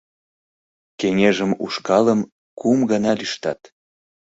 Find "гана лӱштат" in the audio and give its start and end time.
2.91-3.61